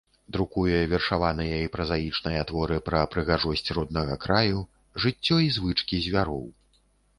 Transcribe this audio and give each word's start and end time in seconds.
Друкуе 0.35 0.77
вершаваныя 0.93 1.59
і 1.65 1.67
празаічныя 1.75 2.41
творы 2.53 2.79
пра 2.89 3.03
прыгажосць 3.17 3.73
роднага 3.81 4.19
краю, 4.27 4.65
жыццё 5.07 5.35
і 5.47 5.55
звычкі 5.61 6.03
звяроў. 6.09 6.45